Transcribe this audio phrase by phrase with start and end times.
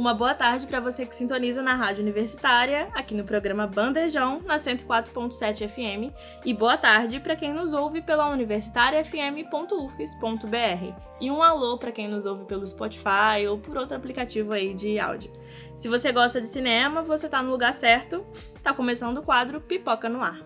[0.00, 4.56] uma boa tarde para você que sintoniza na Rádio Universitária, aqui no programa Bandejão, na
[4.56, 6.10] 104.7 FM,
[6.42, 10.94] e boa tarde para quem nos ouve pela universitariafm.ufes.br.
[11.20, 14.98] E um alô para quem nos ouve pelo Spotify ou por outro aplicativo aí de
[14.98, 15.30] áudio.
[15.76, 18.24] Se você gosta de cinema, você tá no lugar certo.
[18.62, 20.40] Tá começando o quadro Pipoca no Ar.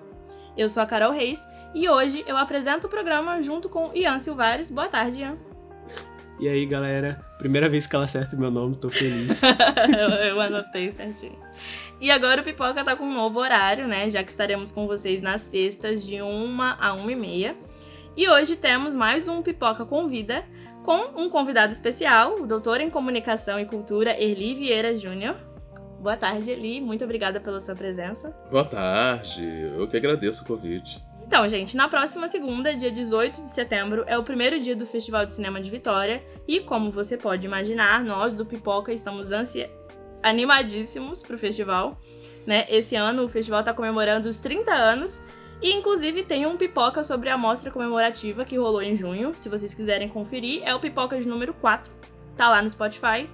[0.57, 1.39] Eu sou a Carol Reis
[1.73, 4.69] e hoje eu apresento o programa junto com Ian Silvares.
[4.69, 5.54] Boa tarde, Ian.
[6.39, 7.25] E aí, galera?
[7.39, 9.43] Primeira vez que ela acerta o meu nome, tô feliz.
[9.43, 11.39] eu, eu anotei certinho.
[12.01, 14.11] E agora o Pipoca tá com um novo horário, né?
[14.11, 17.57] Já que estaremos com vocês nas sextas de 1 a 1 e meia.
[18.17, 20.45] E hoje temos mais um Pipoca Convida
[20.85, 25.37] com um convidado especial, o doutor em Comunicação e Cultura, Erli Vieira Júnior.
[25.99, 26.81] Boa tarde, Erli.
[26.81, 28.37] Muito obrigada pela sua presença.
[28.51, 29.43] Boa tarde.
[29.75, 31.03] Eu que agradeço o convite.
[31.35, 35.27] Então, gente, na próxima segunda, dia 18 de setembro, é o primeiro dia do Festival
[35.27, 36.25] de Cinema de Vitória.
[36.47, 39.69] E como você pode imaginar, nós do Pipoca estamos ansia...
[40.23, 41.99] animadíssimos pro festival.
[42.47, 42.65] Né?
[42.69, 45.21] Esse ano o festival está comemorando os 30 anos.
[45.61, 49.35] E inclusive tem um pipoca sobre a mostra comemorativa que rolou em junho.
[49.37, 51.93] Se vocês quiserem conferir, é o pipoca de número 4.
[52.37, 53.29] Tá lá no Spotify.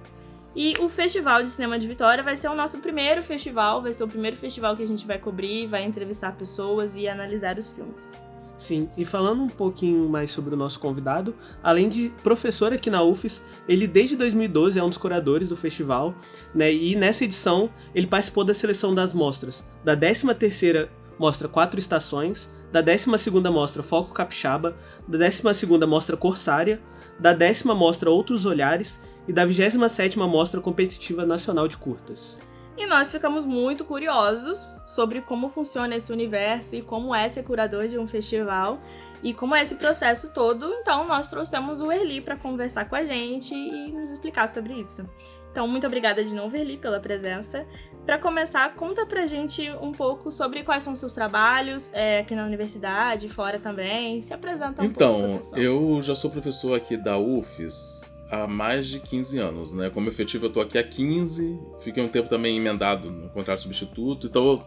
[0.55, 4.03] E o Festival de Cinema de Vitória vai ser o nosso primeiro festival, vai ser
[4.03, 8.11] o primeiro festival que a gente vai cobrir, vai entrevistar pessoas e analisar os filmes.
[8.57, 13.01] Sim, e falando um pouquinho mais sobre o nosso convidado, além de professor aqui na
[13.01, 16.13] UFES, ele desde 2012 é um dos curadores do festival,
[16.53, 16.71] né?
[16.71, 19.65] E nessa edição ele participou da seleção das mostras.
[19.83, 26.79] Da 13ª Mostra Quatro Estações, da 12ª Mostra Foco Capixaba, da 12ª Mostra Corsária,
[27.21, 28.99] da décima mostra Outros Olhares
[29.31, 32.37] e da 27ª Mostra Competitiva Nacional de Curtas.
[32.77, 37.87] E nós ficamos muito curiosos sobre como funciona esse universo e como é ser curador
[37.87, 38.77] de um festival
[39.23, 40.73] e como é esse processo todo.
[40.73, 45.09] Então nós trouxemos o Erli para conversar com a gente e nos explicar sobre isso.
[45.49, 47.65] Então muito obrigada de novo, Erli, pela presença.
[48.05, 52.35] Para começar, conta pra gente um pouco sobre quais são os seus trabalhos é, aqui
[52.35, 54.21] na universidade, fora também.
[54.21, 55.47] Se apresenta um então, pouco.
[55.47, 59.89] Então, eu já sou professor aqui da UFES há mais de 15 anos, né?
[59.89, 64.27] Como efetivo, eu tô aqui há 15, fiquei um tempo também emendado no contrato substituto,
[64.27, 64.65] então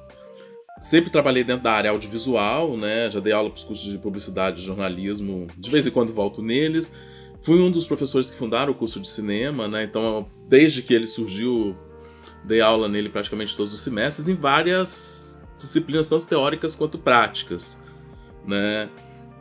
[0.78, 3.10] sempre trabalhei dentro da área audiovisual, né?
[3.10, 6.42] Já dei aula para os cursos de publicidade e jornalismo, de vez em quando volto
[6.42, 6.92] neles.
[7.40, 9.84] Fui um dos professores que fundaram o curso de cinema, né?
[9.84, 11.76] Então, desde que ele surgiu,
[12.44, 17.82] dei aula nele praticamente todos os semestres em várias disciplinas tanto teóricas quanto práticas,
[18.46, 18.90] né?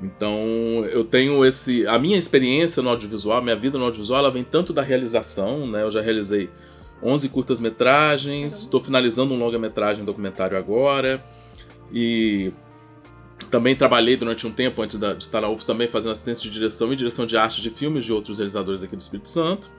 [0.03, 4.43] Então eu tenho esse a minha experiência no audiovisual, minha vida no audiovisual, ela vem
[4.43, 5.83] tanto da realização, né?
[5.83, 6.49] Eu já realizei
[7.01, 11.23] 11 curtas-metragens, estou finalizando um longa-metragem documentário agora
[11.91, 12.51] e
[13.49, 16.91] também trabalhei durante um tempo antes de estar na UFS também fazendo assistência de direção
[16.91, 19.69] e direção de arte de filmes de outros realizadores aqui do Espírito Santo.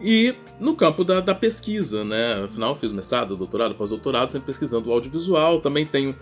[0.00, 2.44] E no campo da, da pesquisa, né?
[2.44, 5.60] Afinal, eu fiz mestrado, doutorado, pós-doutorado, sempre pesquisando o audiovisual.
[5.60, 6.14] Também tenho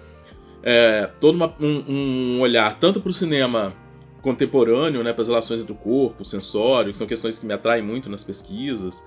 [0.65, 3.75] é, todo uma, um, um, olhar tanto para o cinema
[4.23, 7.53] contemporâneo, né, para as relações entre o corpo, o sensório, que são questões que me
[7.53, 9.07] atraem muito nas pesquisas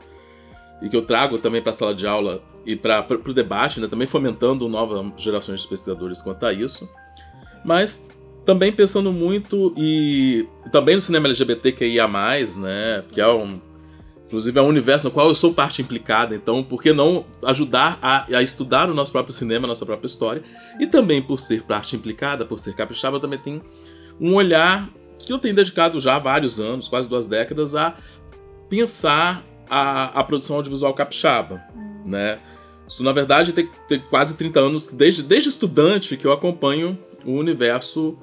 [0.79, 3.88] e que eu trago também para a sala de aula e para o debate, né,
[3.88, 6.88] também fomentando novas gerações de pesquisadores quanto a isso.
[7.66, 8.07] Mas
[8.45, 13.59] também pensando muito e também no cinema LGBTQIA+, né, que é um
[14.27, 17.97] Inclusive é um universo no qual eu sou parte implicada, então por que não ajudar
[18.01, 20.43] a, a, estudar o nosso próprio cinema, a nossa própria história?
[20.79, 23.61] E também por ser parte implicada, por ser capixaba, eu também tenho
[24.19, 27.95] um olhar que eu tenho dedicado já há vários anos, quase duas décadas, a
[28.69, 31.63] pensar a, a produção audiovisual capixaba,
[32.05, 32.39] né?
[32.88, 37.31] Isso, na verdade, tem, tem quase 30 anos, desde, desde estudante, que eu acompanho o
[37.33, 38.18] universo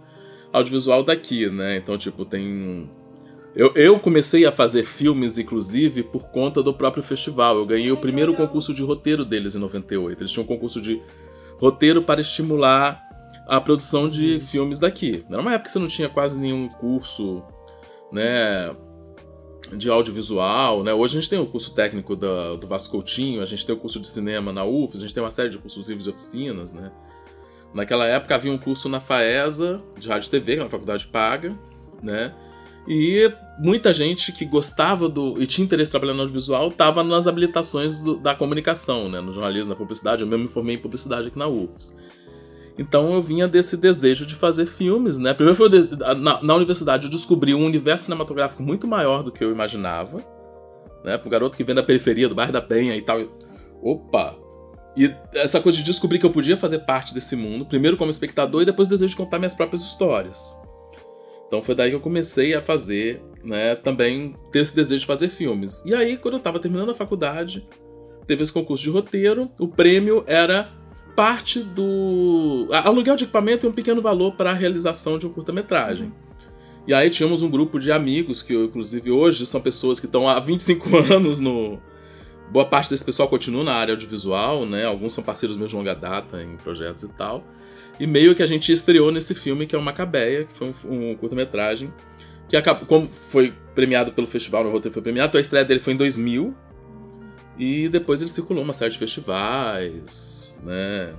[0.52, 1.76] audiovisual daqui, né?
[1.76, 2.88] Então, tipo, tem
[3.54, 7.56] eu, eu, comecei a fazer filmes, inclusive, por conta do próprio festival.
[7.56, 10.20] Eu ganhei o primeiro concurso de roteiro deles em 98.
[10.20, 11.00] Eles tinham um concurso de
[11.58, 13.00] roteiro para estimular
[13.46, 15.24] a produção de filmes daqui.
[15.30, 17.42] Era uma época que você não tinha quase nenhum curso,
[18.10, 18.74] né,
[19.72, 20.92] de audiovisual, né?
[20.92, 23.78] Hoje a gente tem o curso técnico do, do Vasco Coutinho, a gente tem o
[23.78, 26.72] curso de cinema na UFES, a gente tem uma série de cursos livres e oficinas,
[26.72, 26.90] né?
[27.72, 31.06] Naquela época havia um curso na FAESA, de rádio e TV, que é uma faculdade
[31.06, 31.56] paga,
[32.02, 32.34] né?
[32.86, 38.02] E muita gente que gostava do e tinha interesse trabalhando no audiovisual estava nas habilitações
[38.02, 40.22] do, da comunicação, né, no jornalismo, na publicidade.
[40.22, 41.96] Eu mesmo me formei em publicidade aqui na UFS.
[42.78, 45.32] Então eu vinha desse desejo de fazer filmes, né?
[45.32, 45.68] Primeiro foi
[46.18, 50.18] na, na, universidade eu descobri um universo cinematográfico muito maior do que eu imaginava,
[51.04, 51.16] né?
[51.16, 53.20] Para um garoto que vem da periferia, do bairro da Penha e tal.
[53.80, 54.36] Opa!
[54.96, 58.62] E essa coisa de descobrir que eu podia fazer parte desse mundo, primeiro como espectador
[58.62, 60.56] e depois o desejo de contar minhas próprias histórias.
[61.46, 65.28] Então foi daí que eu comecei a fazer, né, também ter esse desejo de fazer
[65.28, 65.84] filmes.
[65.84, 67.66] E aí, quando eu tava terminando a faculdade,
[68.26, 70.72] teve esse concurso de roteiro, o prêmio era
[71.14, 72.68] parte do.
[72.72, 76.12] aluguel de equipamento e um pequeno valor para a realização de um curta-metragem.
[76.86, 80.38] E aí tínhamos um grupo de amigos, que inclusive hoje são pessoas que estão há
[80.38, 81.78] 25 anos no.
[82.50, 84.84] Boa parte desse pessoal continua na área audiovisual, né?
[84.84, 87.42] Alguns são parceiros meus de longa data em projetos e tal.
[87.98, 91.10] E meio que a gente estreou nesse filme, que é o Macabeia, que foi um,
[91.10, 91.92] um curta-metragem,
[92.48, 95.80] que acabou, como foi premiado pelo festival, no roteiro foi premiado, então a estreia dele
[95.80, 96.54] foi em 2000,
[97.58, 101.14] e depois ele circulou uma série de festivais, né?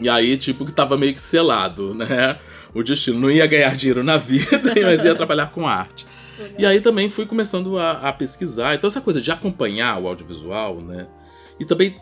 [0.00, 2.38] E aí, tipo, que tava meio que selado, né?
[2.74, 6.06] O destino não ia ganhar dinheiro na vida, mas ia trabalhar com arte.
[6.58, 8.74] E aí também fui começando a, a, pesquisar.
[8.74, 11.06] Então, essa coisa de acompanhar o audiovisual, né?
[11.60, 11.96] E também,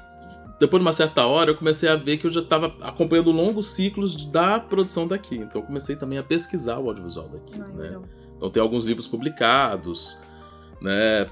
[0.62, 3.66] depois de uma certa hora, eu comecei a ver que eu já estava acompanhando longos
[3.66, 5.34] ciclos da produção daqui.
[5.34, 8.00] Então, eu comecei também a pesquisar o audiovisual daqui, né?
[8.36, 10.16] Então, tem alguns livros publicados,
[10.80, 11.26] né?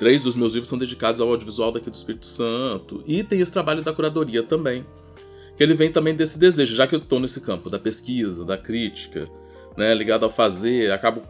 [0.00, 3.04] Três dos meus livros são dedicados ao audiovisual daqui do Espírito Santo.
[3.06, 4.84] E tem esse trabalho da curadoria também.
[5.56, 8.58] Que ele vem também desse desejo, já que eu estou nesse campo da pesquisa, da
[8.58, 9.30] crítica,
[9.76, 11.22] né, ligado ao fazer, acabo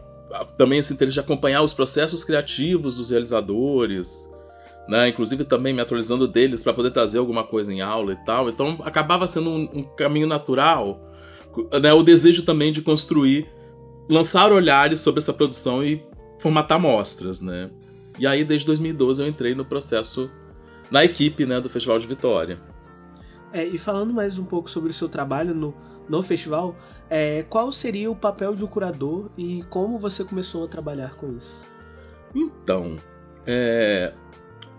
[0.57, 4.27] também esse interesse de acompanhar os processos criativos dos realizadores,
[4.87, 8.49] né, inclusive também me atualizando deles para poder trazer alguma coisa em aula e tal.
[8.49, 11.01] Então acabava sendo um, um caminho natural,
[11.81, 13.49] né, o desejo também de construir,
[14.09, 16.03] lançar olhares sobre essa produção e
[16.39, 17.69] formatar mostras, né?
[18.19, 20.29] E aí, desde 2012, eu entrei no processo,
[20.91, 22.59] na equipe né, do Festival de Vitória.
[23.51, 25.73] É, e falando mais um pouco sobre o seu trabalho no,
[26.07, 26.75] no festival,
[27.09, 31.35] é, qual seria o papel de um curador e como você começou a trabalhar com
[31.35, 31.65] isso?
[32.35, 32.97] Então,
[33.45, 34.13] é,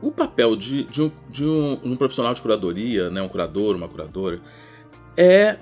[0.01, 3.89] o papel de, de, um, de um, um, profissional de curadoria, né, um curador, uma
[3.89, 4.41] curadora,
[5.17, 5.59] é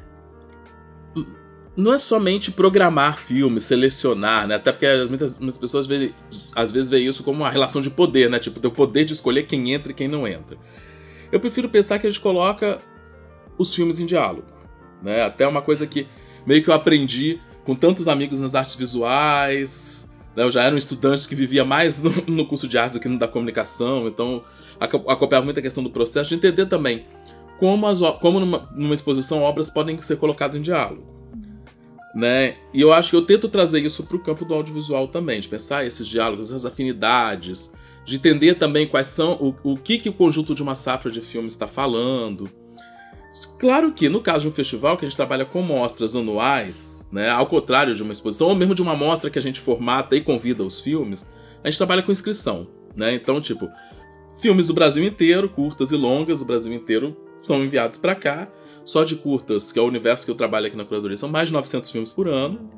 [1.77, 4.57] não é somente programar filmes, selecionar, né?
[4.57, 6.15] Até porque muitas, muitas pessoas veem,
[6.55, 8.39] às vezes veem isso como uma relação de poder, né?
[8.39, 10.59] Tipo, ter o poder de escolher quem entra e quem não entra.
[11.31, 12.79] Eu prefiro pensar que a gente coloca
[13.57, 14.49] os filmes em diálogo,
[15.03, 15.23] né?
[15.23, 16.07] Até uma coisa que
[16.47, 20.12] meio que eu aprendi com tantos amigos nas artes visuais?
[20.37, 23.19] Eu já era um estudante que vivia mais no, curso de artes do que no
[23.19, 24.43] da comunicação, então
[24.81, 27.05] acompanhava muito a questão do processo, de entender também
[27.59, 31.13] como, as, como numa, numa exposição obras podem ser colocadas em diálogo
[32.15, 32.57] né?
[32.75, 35.49] E eu acho que eu tento trazer isso para o campo do audiovisual também, de
[35.49, 37.73] pensar esses diálogos, essas afinidades,
[38.05, 41.21] de entender também quais são o, o que, que o conjunto de uma safra de
[41.21, 42.49] filmes está falando.
[43.59, 47.31] Claro que no caso de um festival que a gente trabalha com mostras anuais, né,
[47.31, 50.21] ao contrário de uma exposição, ou mesmo de uma mostra que a gente formata e
[50.21, 51.31] convida os filmes,
[51.63, 53.15] a gente trabalha com inscrição, né?
[53.15, 53.71] Então, tipo,
[54.41, 58.49] filmes do Brasil inteiro, curtas e longas do Brasil inteiro, são enviados para cá
[58.85, 61.49] só de curtas, que é o universo que eu trabalho aqui na curadoria, são mais
[61.49, 62.69] de 900 filmes por ano.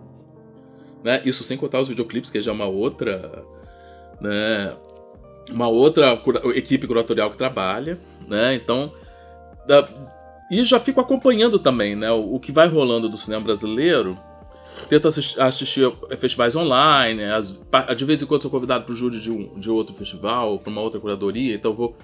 [1.02, 1.20] Né?
[1.24, 3.44] Isso sem contar os videoclipes, que já é uma outra.
[4.20, 4.74] Né?
[5.50, 6.20] Uma outra
[6.54, 7.98] equipe curatorial que trabalha.
[8.26, 8.54] Né?
[8.54, 8.92] Então.
[10.54, 12.12] E já fico acompanhando também né?
[12.12, 14.16] o, que vai rolando do cinema brasileiro.
[14.88, 17.24] Tento assistir, assistir festivais online.
[17.24, 17.60] As,
[17.96, 20.70] de vez em quando sou convidado para o júri de, um, de outro festival, para
[20.70, 21.56] uma outra curadoria.
[21.56, 21.96] Então vou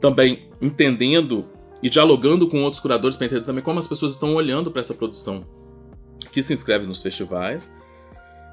[0.00, 1.48] também entendendo
[1.82, 4.94] e dialogando com outros curadores para entender também como as pessoas estão olhando para essa
[4.94, 5.44] produção
[6.30, 7.68] que se inscreve nos festivais.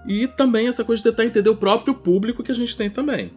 [0.07, 3.31] E também essa coisa de tentar entender o próprio público que a gente tem também.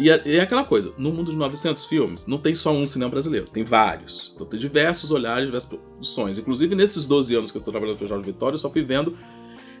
[0.00, 3.10] E é, é, aquela coisa, no mundo de 900 filmes, não tem só um cinema
[3.10, 4.32] brasileiro, tem vários.
[4.34, 6.38] Então tem diversos olhares, diversas produções.
[6.38, 8.82] Inclusive, nesses 12 anos que eu estou trabalhando no Festival de Vitória, eu só fui
[8.82, 9.14] vendo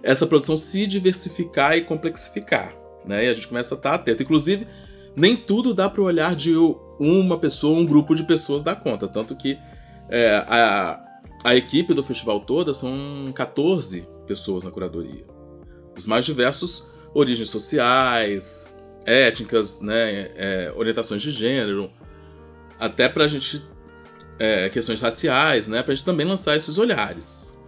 [0.02, 2.76] essa produção se diversificar e complexificar.
[3.02, 3.24] Né?
[3.24, 4.22] E a gente começa a estar atento.
[4.22, 4.66] Inclusive,
[5.16, 6.54] nem tudo dá para o olhar de
[6.98, 9.08] uma pessoa, um grupo de pessoas dá conta.
[9.08, 9.56] Tanto que
[10.10, 11.02] é, a,
[11.42, 15.24] a equipe do festival toda são 14 pessoas na curadoria.
[15.94, 21.90] Dos mais diversos origens sociais, étnicas, né, é, orientações de gênero,
[22.78, 23.62] até para a gente.
[24.38, 27.60] É, questões raciais, né, para a gente também lançar esses olhares.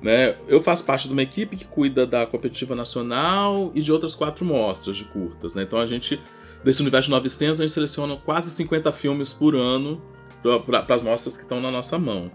[0.00, 0.36] Né?
[0.46, 4.44] Eu faço parte de uma equipe que cuida da competitiva nacional e de outras quatro
[4.44, 5.54] mostras de curtas.
[5.54, 5.62] Né?
[5.62, 6.20] Então a gente
[6.62, 10.02] desse universo de 900, a gente seleciona quase 50 filmes por ano
[10.66, 12.30] para as mostras que estão na nossa mão.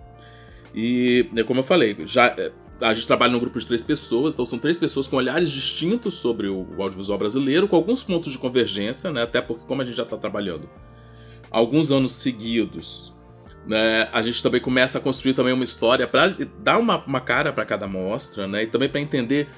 [0.74, 4.34] E, né, como eu falei, já é, a gente trabalha num grupo de três pessoas,
[4.34, 8.38] então são três pessoas com olhares distintos sobre o, audiovisual brasileiro, com alguns pontos de
[8.38, 10.70] convergência, né, até porque, como a gente já está trabalhando
[11.50, 13.14] alguns anos seguidos
[13.66, 14.08] Né?
[14.14, 17.66] A gente também começa a construir também uma história para dar uma, uma cara para
[17.66, 18.64] cada mostra, né?
[18.64, 19.50] E também para entender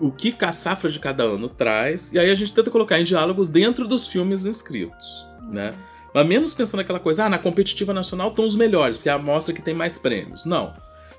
[0.00, 2.10] o que a safra de cada ano traz.
[2.12, 5.74] E aí a gente tenta colocar em diálogos dentro dos filmes inscritos, né?
[6.14, 9.18] Mas menos pensando naquela coisa, ah, na competitiva nacional estão os melhores, porque é a
[9.18, 10.46] mostra que tem mais prêmios.
[10.46, 10.72] Não.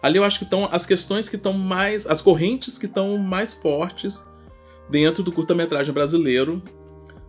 [0.03, 2.05] Ali eu acho que estão as questões que estão mais.
[2.05, 4.27] as correntes que estão mais fortes
[4.89, 6.61] dentro do curta-metragem brasileiro,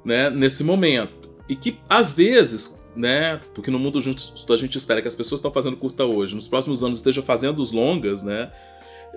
[0.05, 1.31] né, nesse momento.
[1.49, 5.53] E que, às vezes, né, porque no mundo a gente espera que as pessoas estão
[5.53, 8.51] fazendo curta hoje, nos próximos anos estejam fazendo os longas, né,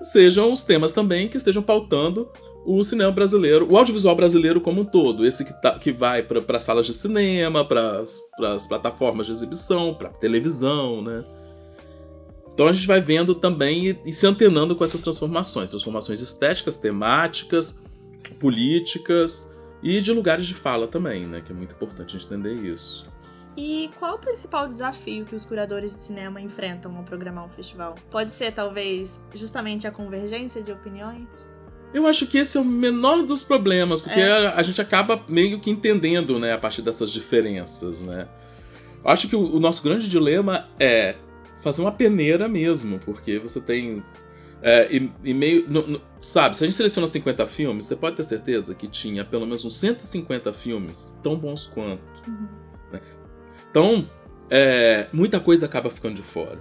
[0.00, 2.30] sejam os temas também que estejam pautando
[2.64, 6.60] o cinema brasileiro, o audiovisual brasileiro como um todo, esse que, tá, que vai para
[6.60, 11.24] salas de cinema, para as plataformas de exibição, para televisão, né?
[12.58, 16.76] Então a gente vai vendo também e, e se antenando com essas transformações, transformações estéticas,
[16.76, 17.84] temáticas,
[18.40, 21.40] políticas e de lugares de fala também, né?
[21.40, 23.06] Que é muito importante a gente entender isso.
[23.56, 27.94] E qual o principal desafio que os curadores de cinema enfrentam ao programar um festival?
[28.10, 31.28] Pode ser, talvez, justamente a convergência de opiniões?
[31.94, 34.48] Eu acho que esse é o menor dos problemas, porque é.
[34.48, 38.26] a, a, gente acaba meio que entendendo, né, a partir dessas diferenças, né?
[39.04, 41.14] Eu acho que o, o nosso grande dilema é
[41.60, 44.02] fazer uma peneira mesmo, porque você tem
[44.60, 45.68] é, e, e, meio.
[45.68, 49.24] No, no, sabe, se a gente seleciona 50 filmes, você pode ter certeza que tinha
[49.24, 52.02] pelo menos uns 150 filmes tão bons quanto.
[52.26, 52.48] Uhum.
[53.70, 54.10] Então,
[54.50, 56.58] é, muita coisa acaba ficando de fora.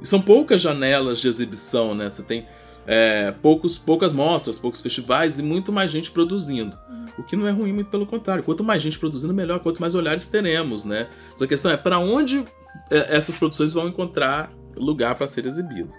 [0.00, 2.08] E são poucas janelas de exibição, né?
[2.08, 2.46] Você tem
[2.86, 6.78] é, poucos, poucas mostras, poucos festivais e muito mais gente produzindo.
[7.18, 8.44] O que não é ruim, muito pelo contrário.
[8.44, 9.58] Quanto mais gente produzindo, melhor.
[9.58, 11.08] Quanto mais olhares teremos, né?
[11.32, 12.44] Mas a questão é para onde
[12.90, 15.94] é, essas produções vão encontrar lugar para ser exibidas.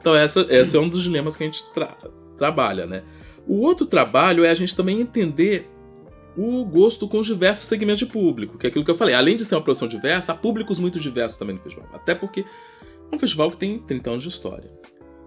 [0.00, 1.96] Então, essa, esse é um dos dilemas que a gente tra
[2.36, 3.02] trabalha, né?
[3.48, 5.68] O outro trabalho é a gente também entender
[6.36, 9.14] o gosto com os diversos segmentos de público, que é aquilo que eu falei.
[9.14, 11.88] Além de ser uma produção diversa, há públicos muito diversos também no festival.
[11.92, 12.44] Até porque
[13.10, 14.70] é um festival que tem 30 anos de história.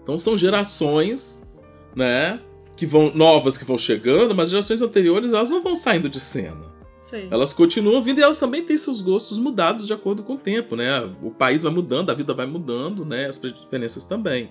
[0.02, 1.52] Então são gerações,
[1.94, 2.40] né,
[2.82, 6.66] que vão novas que vão chegando, mas gerações anteriores elas não vão saindo de cena.
[7.08, 7.28] Sim.
[7.30, 10.76] Elas continuam vindo e elas também têm seus gostos mudados de acordo com o tempo,
[10.76, 11.08] né?
[11.22, 13.28] O país vai mudando, a vida vai mudando, né?
[13.28, 14.50] As diferenças também.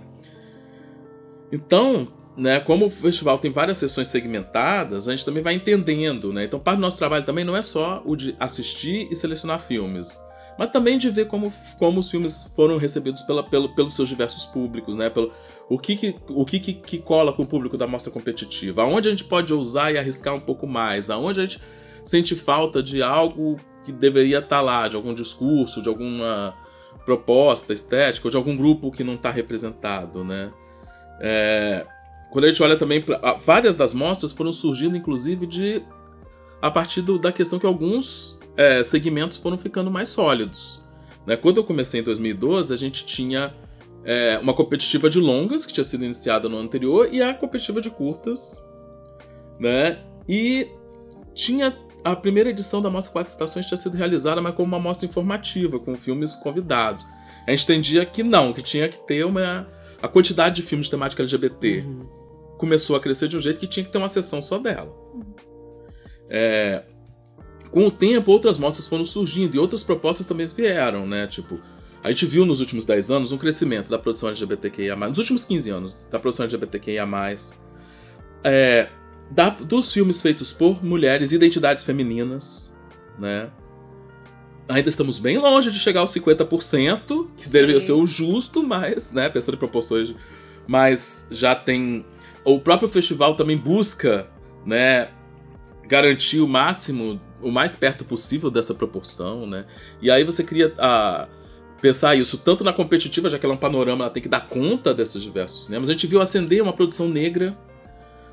[1.51, 2.07] Então,
[2.37, 6.45] né, como o festival tem várias sessões segmentadas, a gente também vai entendendo, né?
[6.45, 10.21] Então, parte do nosso trabalho também não é só o de assistir e selecionar filmes,
[10.57, 14.47] mas também de ver como, como os filmes foram recebidos pela, pelo, pelos seus diversos
[14.47, 15.11] públicos, né?
[15.11, 15.33] Pelo,
[15.71, 19.07] o que, que o que, que, que, cola com o público da mostra competitiva, aonde
[19.07, 21.61] a gente pode ousar e arriscar um pouco mais, aonde a gente
[22.05, 26.57] sente falta de algo que deveria estar tá lá, de algum discurso, de alguma
[27.07, 30.53] proposta estética, ou de algum grupo que não está representado, né?
[31.21, 31.87] É,
[32.33, 33.05] quando a gente olha também
[33.39, 35.83] várias das mostras foram surgindo inclusive de
[36.61, 40.83] a partir do, da questão que alguns é, segmentos foram ficando mais sólidos.
[41.25, 41.37] Né?
[41.37, 43.55] Quando eu comecei em 2012, a gente tinha
[44.04, 47.80] é, uma competitiva de longas que tinha sido iniciada no ano anterior e a competitiva
[47.80, 48.62] de curtas,
[49.59, 50.02] né?
[50.28, 50.69] E
[51.35, 55.07] tinha a primeira edição da Mostra Quatro Estações tinha sido realizada, mas como uma mostra
[55.07, 57.04] informativa, com filmes convidados.
[57.47, 59.69] A gente entendia que não, que tinha que ter uma
[60.02, 61.85] a quantidade de filmes de temática LGBT.
[61.87, 62.21] Uhum
[62.61, 64.95] começou a crescer de um jeito que tinha que ter uma sessão só dela.
[66.28, 66.83] É,
[67.71, 71.26] com o tempo, outras mostras foram surgindo e outras propostas também vieram, né?
[71.26, 71.59] Tipo,
[72.02, 75.71] a gente viu nos últimos 10 anos um crescimento da produção LGBTQIA, nos últimos 15
[75.71, 77.07] anos, da produção LGBTQIA,
[78.42, 78.88] é,
[79.30, 82.75] da, dos filmes feitos por mulheres e identidades femininas,
[83.19, 83.50] né?
[84.69, 87.50] Ainda estamos bem longe de chegar aos 50%, que Sim.
[87.50, 90.14] deveria ser o justo, mas, né, pensando em proporções,
[90.66, 92.07] mas já tem
[92.45, 94.28] o próprio festival também busca,
[94.64, 95.09] né,
[95.87, 99.66] garantir o máximo, o mais perto possível dessa proporção, né?
[100.00, 101.26] E aí você cria a
[101.81, 104.47] pensar isso tanto na competitiva, já que ela é um panorama, ela tem que dar
[104.49, 105.89] conta desses diversos cinemas.
[105.89, 107.57] A gente viu acender uma produção negra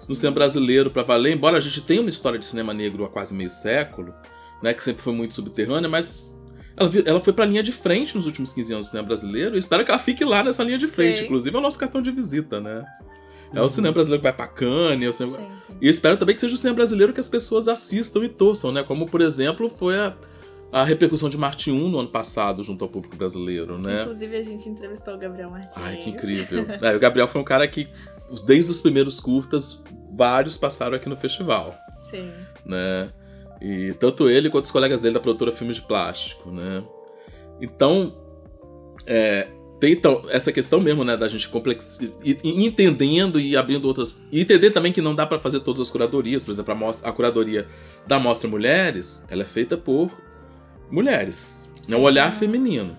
[0.08, 3.10] no cinema brasileiro para valer, embora a gente tenha uma história de cinema negro há
[3.10, 4.14] quase meio século,
[4.62, 6.38] né, que sempre foi muito subterrânea, mas
[6.76, 9.60] ela, ela foi pra linha de frente nos últimos 15 anos do cinema brasileiro e
[9.60, 11.20] espero que ela fique lá nessa linha de frente.
[11.20, 11.26] Sim.
[11.26, 12.86] Inclusive é o nosso cartão de visita, né?
[13.54, 15.06] É o cinema brasileiro que vai pra Cannes.
[15.06, 15.40] É o cinema...
[15.82, 18.84] E espero também que seja o cinema brasileiro que as pessoas assistam e torçam, né?
[18.84, 20.14] Como, por exemplo, foi a,
[20.72, 24.04] a repercussão de Marte 1 no ano passado junto ao público brasileiro, né?
[24.04, 25.78] Inclusive, a gente entrevistou o Gabriel Martins.
[25.78, 26.66] Ai, que incrível.
[26.82, 27.88] é, o Gabriel foi um cara que,
[28.46, 29.84] desde os primeiros curtas,
[30.16, 31.76] vários passaram aqui no festival.
[32.10, 32.32] Sim.
[32.66, 33.10] Né?
[33.62, 36.84] E tanto ele quanto os colegas dele da produtora Filmes de Plástico, né?
[37.62, 38.14] Então,
[39.06, 39.48] é,
[39.80, 42.00] tem então, essa questão mesmo, né, da gente complex...
[42.44, 44.16] entendendo e abrindo outras.
[44.32, 46.44] E entender também que não dá para fazer todas as curadorias.
[46.44, 47.10] Por exemplo, a, mostra...
[47.10, 47.68] a curadoria
[48.06, 50.12] da Mostra Mulheres ela é feita por
[50.92, 51.70] mulheres.
[51.90, 52.96] É um olhar feminino.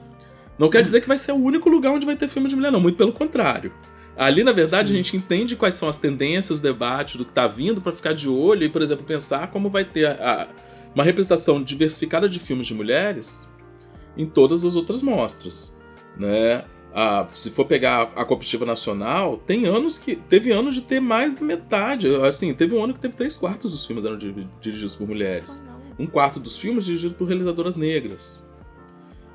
[0.58, 2.72] Não quer dizer que vai ser o único lugar onde vai ter filme de mulher,
[2.72, 2.80] não.
[2.80, 3.72] Muito pelo contrário.
[4.16, 4.94] Ali, na verdade, Sim.
[4.94, 8.12] a gente entende quais são as tendências, os debates, do que tá vindo pra ficar
[8.12, 10.48] de olho e, por exemplo, pensar como vai ter a- a-
[10.94, 13.48] uma representação diversificada de filmes de mulheres
[14.16, 15.80] em todas as outras mostras,
[16.16, 16.64] né?
[16.92, 21.36] Ah, se for pegar a competitiva nacional, tem anos que teve anos de ter mais
[21.36, 22.12] da metade.
[22.24, 25.62] Assim, teve um ano que teve três quartos dos filmes eram di- dirigidos por mulheres.
[25.98, 28.46] Um quarto dos filmes dirigidos por realizadoras negras.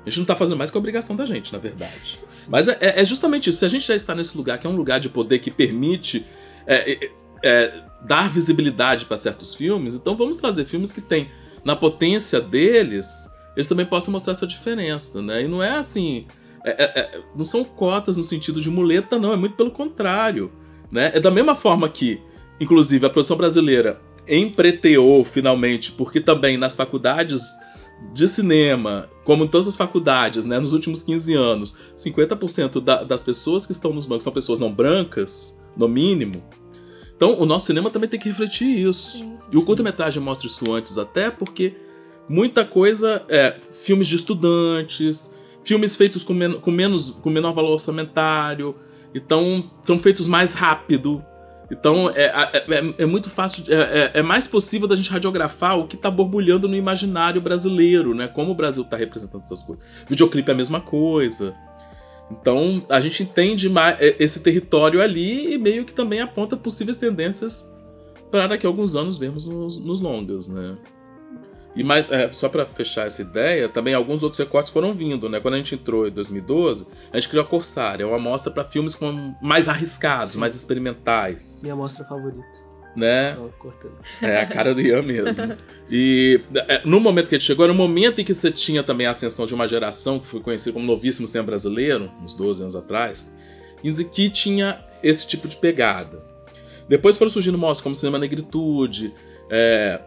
[0.04, 2.18] A gente não tá fazendo mais que a obrigação da gente, na verdade.
[2.48, 3.58] Mas é, é justamente isso.
[3.60, 6.24] Se a gente já está nesse lugar, que é um lugar de poder que permite
[6.66, 7.10] é, é,
[7.42, 11.30] é, dar visibilidade para certos filmes, então vamos trazer filmes que têm,
[11.64, 15.44] na potência deles, eles também possam mostrar essa diferença, né?
[15.44, 16.26] E não é assim.
[16.66, 19.32] é- é- não são cotas no sentido de muleta, não.
[19.32, 20.50] É muito pelo contrário.
[20.90, 21.12] Né?
[21.14, 22.20] É da mesma forma que,
[22.60, 27.42] inclusive, a produção brasileira empreteou finalmente, porque também nas faculdades
[28.12, 33.22] de cinema, como em todas as faculdades, né, nos últimos 15 anos, 50% da- das
[33.22, 36.42] pessoas que estão nos bancos são pessoas não brancas, no mínimo.
[37.16, 39.18] Então, o nosso cinema também tem que refletir isso.
[39.18, 41.74] Sim, sim, e o curta-metragem mostra isso antes, até porque
[42.28, 47.72] muita coisa é filmes de estudantes, filmes feitos com, men com menos com menor valor
[47.72, 48.74] orçamentário,
[49.14, 51.24] então são feitos mais rápido.
[51.70, 55.78] Então é, é, é- é muito fácil, é, é- é mais possível da gente radiografar
[55.78, 58.28] o que tá borbulhando no imaginário brasileiro, né?
[58.28, 59.84] Como o Brasil tá representando essas coisas.
[60.08, 61.54] Videoclipe é a mesma coisa.
[62.30, 66.96] Então a gente entende mais é, esse território ali e meio que também aponta possíveis
[66.96, 67.72] tendências
[68.30, 70.76] para daqui a alguns anos vermos nos, nos longas, né?
[71.76, 75.40] E mais, é, só para fechar essa ideia, também alguns outros recortes foram vindo, né?
[75.40, 78.94] Quando a gente entrou em 2012, a gente criou a Corsária, uma amostra para filmes
[78.94, 82.46] com mais arriscados, mais experimentais, Minha mostra favorita.
[82.94, 83.34] né?
[83.34, 83.96] Só cortando.
[84.22, 85.56] É a cara do Ian mesmo.
[85.90, 89.06] E é, no momento que ele chegou, era o momento em que você tinha também
[89.08, 92.76] a ascensão de uma geração que foi conhecida como novíssimo cinema brasileiro, uns 12 anos
[92.76, 93.34] atrás,
[93.82, 96.22] e que tinha esse tipo de pegada.
[96.88, 99.12] Depois foram surgindo mostras como Cinema Negritude,
[99.50, 100.00] é,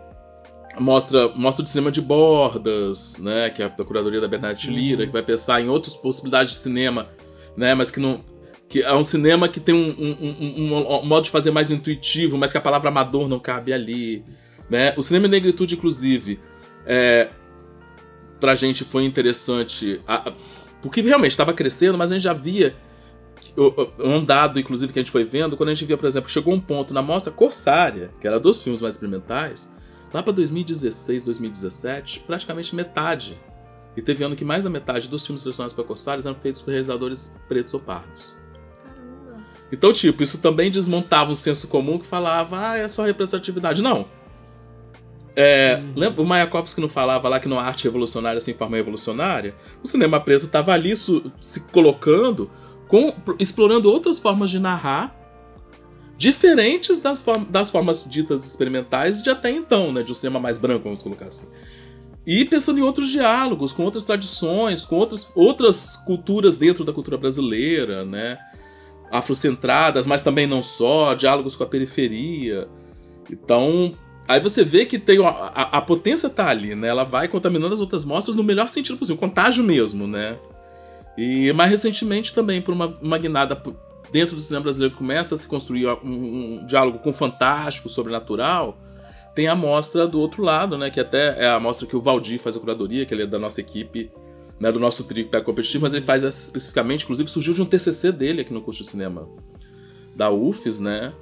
[0.80, 5.12] mostra, mostra de cinema de bordas, né, que é da curadoria da Bernadette Lira, que
[5.14, 7.10] vai pensar em outras possibilidades de cinema,
[7.56, 8.24] né, mas que não
[8.70, 12.38] que é um cinema que tem um, um- um- um- modo de fazer mais intuitivo,
[12.38, 14.26] mas que a palavra amador não cabe ali,
[14.70, 14.94] né?
[14.98, 16.38] O cinema em negritude, inclusive,
[16.86, 17.30] é,
[18.42, 20.34] pra gente foi interessante, a- a-
[20.82, 22.76] porque realmente estava crescendo, mas a gente já via
[23.56, 26.06] o- o- um dado, inclusive, que a gente foi vendo, quando a gente via, por
[26.06, 29.74] exemplo, chegou um ponto na mostra Corsária, que era dos filmes mais experimentais,
[30.14, 33.38] lá pra 2016, 2017, praticamente metade.
[33.96, 36.70] E teve ano que mais da metade dos filmes selecionados para Corsários eram feitos por
[36.70, 38.36] realizadores pretos ou pardos.
[39.72, 43.82] Então, tipo, isso também desmontava um senso comum que falava, ah, é só representatividade.
[43.82, 44.06] Não.
[45.36, 49.56] É, lembra o Mayakovsky não falava lá que não há arte revolucionária sem forma revolucionária?
[49.84, 52.50] O cinema preto estava ali su- se colocando,
[52.88, 55.16] com- explorando outras formas de narrar,
[56.18, 60.04] diferentes das, das formas ditas experimentais de até então, né?
[60.04, 61.48] De um cinema mais branco, vamos colocar assim.
[62.26, 67.18] E pensando em outros diálogos, com outras tradições, com outras, outras culturas dentro da cultura
[67.18, 68.38] brasileira, né?
[69.12, 72.68] afrocentradas, mas também não só, diálogos com a periferia.
[73.32, 73.94] Então,
[74.28, 76.88] aí você vê que tem a, a, a potência tá ali, né?
[76.88, 80.38] Ela vai contaminando as outras mostras no melhor sentido possível, contágio mesmo, né?
[81.18, 83.56] E mais recentemente também por uma, uma guinada
[84.12, 88.78] dentro do cinema brasileiro começa a se construir um, um diálogo com o fantástico, sobrenatural.
[89.36, 90.90] Tem a mostra do outro lado, né?
[90.90, 93.38] Que até é a mostra que o Valdir faz a curadoria, que ele é da
[93.38, 94.12] nossa equipe
[94.60, 97.62] né, do nosso trio que pega competitivo, mas ele faz essa especificamente, inclusive surgiu de
[97.62, 99.28] um TCC dele aqui no curso de cinema
[100.16, 101.14] da UFES, né,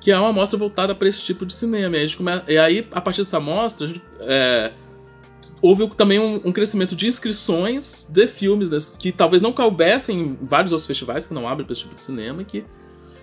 [0.00, 1.96] que é uma amostra voltada para esse tipo de cinema.
[1.96, 2.06] E,
[2.52, 4.72] e aí, a partir dessa amostra, a gente, é,
[5.60, 10.38] houve também um, um crescimento de inscrições de filmes né, que talvez não coubessem em
[10.40, 12.64] vários outros festivais que não abrem para esse tipo de cinema e que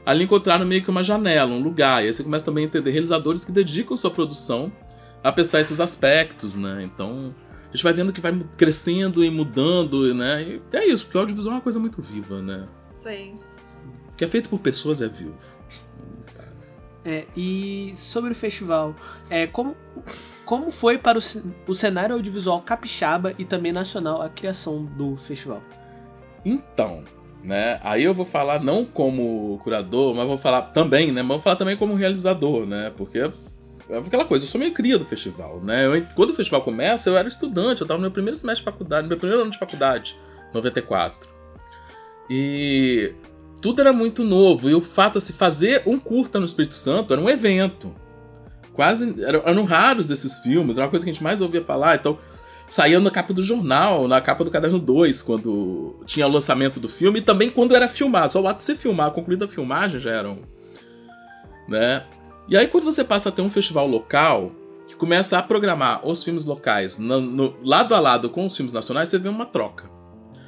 [0.06, 2.04] ali encontraram meio que uma janela, um lugar.
[2.04, 4.72] E aí você começa também a entender realizadores que dedicam sua produção
[5.24, 6.82] a pensar esses aspectos, né?
[6.84, 7.34] Então,
[7.70, 10.44] a gente vai vendo que vai crescendo e mudando, né?
[10.44, 12.66] E é isso, porque o audiovisual é uma coisa muito viva, né?
[12.96, 13.34] Sei.
[14.12, 15.61] O que é feito por pessoas é vivo.
[17.04, 18.96] É, e sobre o festival,
[19.30, 19.76] é, como,
[20.46, 21.22] como foi para o,
[21.68, 25.64] o cenário audiovisual capixaba e também nacional a criação do festival?
[26.46, 27.04] Então,
[27.44, 27.80] né?
[27.84, 31.22] Aí eu vou falar não como curador, mas vou falar também, né?
[31.22, 32.92] Mas vou falar também como realizador, né?
[32.96, 33.18] Porque
[33.90, 35.86] é aquela coisa, eu sou meio cria do festival, né?
[35.86, 38.72] Eu, quando o festival começa, eu era estudante, eu tava no meu primeiro semestre de
[38.72, 40.18] faculdade, no meu primeiro ano de faculdade,
[40.54, 41.30] 94.
[42.30, 43.14] E
[43.62, 47.14] tudo era muito novo, e o fato de se fazer um curta no Espírito Santo
[47.14, 47.94] era um evento.
[48.74, 51.96] Quase eram, eram raros esses filmes, era uma coisa que a gente mais ouvia falar,
[51.96, 52.18] então
[52.68, 56.88] saía na capa do jornal, na capa do Caderno 2, quando tinha o lançamento do
[56.88, 58.32] filme, e também quando era filmado.
[58.32, 60.40] Só o ato de ser filmar, concluída a filmagem já eram.
[61.68, 62.04] Né?
[62.48, 64.52] E aí, quando você passa a ter um festival local,
[64.88, 68.74] que começa a programar os filmes locais no, no, lado a lado com os filmes
[68.74, 69.90] nacionais, você vê uma troca.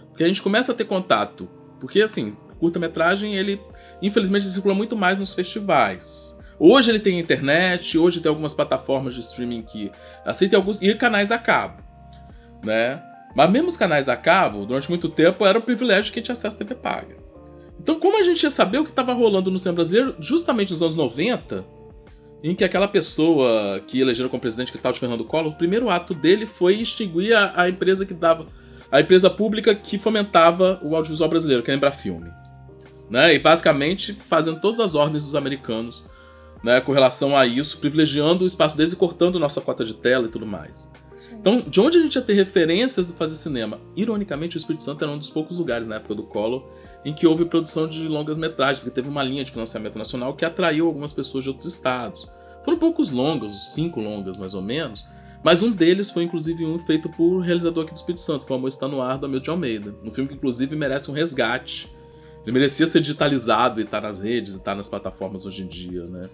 [0.10, 1.48] Porque a gente começa a ter contato.
[1.80, 3.60] Porque, assim, curta-metragem, ele
[4.02, 6.40] infelizmente circula muito mais nos festivais.
[6.58, 9.92] Hoje ele tem internet, hoje tem algumas plataformas de streaming que
[10.24, 10.82] aceitam alguns.
[10.82, 11.84] e canais a cabo.
[12.64, 13.04] Né?
[13.36, 16.56] Mas mesmo os canais a cabo, durante muito tempo, era um privilégio que tinha acesso
[16.56, 17.18] à TV paga.
[17.78, 20.82] Então, como a gente ia saber o que estava rolando no cinema brasileiro, justamente nos
[20.82, 21.66] anos 90,
[22.42, 25.90] em que aquela pessoa que elegeram como presidente, que estava de Fernando Collor, o primeiro
[25.90, 28.48] ato dele foi extinguir a, a, empresa que dava.
[28.90, 32.43] a empresa pública que fomentava o audiovisual brasileiro, que é a Embrafilme.
[33.14, 33.36] Né?
[33.36, 36.04] E basicamente fazendo todas as ordens dos americanos
[36.64, 40.26] né, com relação a isso, privilegiando o espaço deles e cortando nossa cota de tela
[40.26, 40.90] e tudo mais.
[41.32, 43.80] Então, de onde a gente ia ter referências do fazer cinema?
[43.96, 46.68] Ironicamente, o Espírito Santo era um dos poucos lugares na época do Collor
[47.06, 50.44] em que houve produção de longas metragens, porque teve uma linha de financiamento nacional que
[50.44, 52.28] atraiu algumas pessoas de outros estados.
[52.66, 55.06] Foram poucos longas, cinco longas mais ou menos,
[55.44, 58.58] mas um deles foi inclusive um feito por realizador aqui do Espírito Santo, foi o
[58.58, 59.94] Amor Está No Ar, do Amil de Almeida.
[60.04, 61.94] Um filme que inclusive merece um resgate.
[62.44, 65.64] Ele merecia ser digitalizado e estar tá nas redes e estar tá nas plataformas hoje
[65.64, 66.30] em dia, né?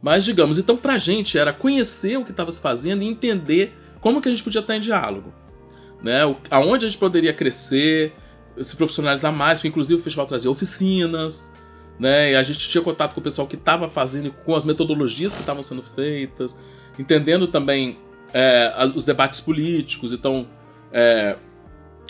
[0.00, 4.20] Mas digamos, então pra gente era conhecer o que estava se fazendo e entender como
[4.20, 5.34] que a gente podia estar em diálogo.
[6.02, 6.24] Né?
[6.24, 8.12] O, aonde a gente poderia crescer,
[8.56, 11.52] se profissionalizar mais, porque inclusive o festival trazia oficinas,
[11.98, 12.32] né?
[12.32, 15.40] E a gente tinha contato com o pessoal que estava fazendo, com as metodologias que
[15.40, 16.58] estavam sendo feitas,
[16.98, 17.98] entendendo também
[18.32, 20.12] é, os debates políticos.
[20.12, 20.46] Então,
[20.92, 21.36] é,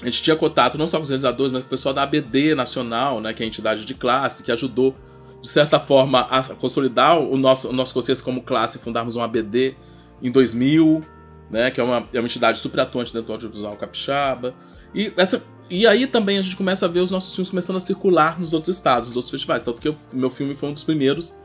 [0.02, 2.54] a gente tinha contato não só com os realizadores, mas com o pessoal da ABD
[2.54, 3.32] Nacional, né?
[3.34, 4.94] Que é a entidade de classe, que ajudou,
[5.42, 9.74] de certa forma, a consolidar o nosso, o nosso conceito como classe, fundarmos um ABD
[10.22, 11.04] em 2000,
[11.50, 11.70] né?
[11.70, 14.54] Que é uma, é uma entidade super atuante dentro do audiovisual capixaba.
[14.94, 17.80] E essa e aí também a gente começa a ver os nossos filmes começando a
[17.80, 19.62] circular nos outros estados, nos outros festivais.
[19.62, 21.37] Tanto que o meu filme foi um dos primeiros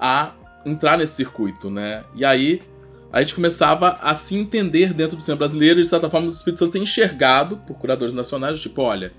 [0.00, 0.32] a
[0.66, 2.04] entrar nesse circuito, né?
[2.14, 2.62] E aí
[3.12, 6.30] a gente começava a se entender dentro do cinema brasileiro e, de certa forma, o
[6.30, 9.12] Espírito Santo ser enxergado por curadores nacionais, tipo, olha,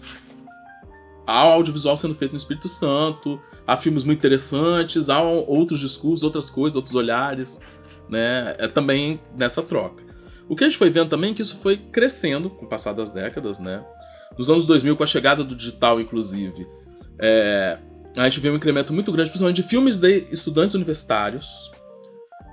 [1.26, 6.50] há audiovisual sendo feito no Espírito Santo, há filmes muito interessantes, há outros discursos, outras
[6.50, 7.60] coisas, outros olhares,
[8.08, 8.56] né?
[8.60, 10.04] É também nessa troca.
[10.48, 12.94] O que a gente foi vendo também é que isso foi crescendo com o passar
[12.94, 13.84] das décadas, né?
[14.38, 16.68] Nos anos 2000, com a chegada do digital, inclusive,
[17.20, 17.78] é,
[18.18, 21.72] a gente viu um incremento muito grande, principalmente de filmes de estudantes universitários,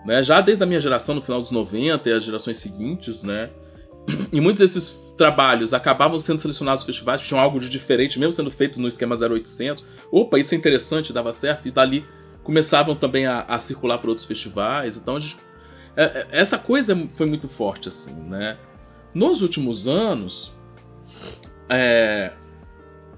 [0.07, 0.23] né?
[0.23, 3.51] Já desde a minha geração, no final dos 90 e as gerações seguintes, né?
[4.33, 8.51] E muitos desses trabalhos acabavam sendo selecionados nos festivais, tinham algo de diferente, mesmo sendo
[8.51, 9.85] feito no esquema 0800.
[10.13, 12.07] Opa, isso é interessante, dava certo, e dali
[12.45, 14.97] começavam também a, a circular por outros festivais.
[14.97, 15.39] Então, gente,
[15.97, 18.57] é, é, essa coisa foi muito forte, assim, né?
[19.13, 20.53] Nos últimos anos,
[21.69, 22.33] é,